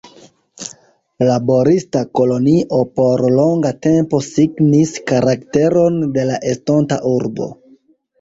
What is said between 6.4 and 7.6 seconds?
estonta urbo.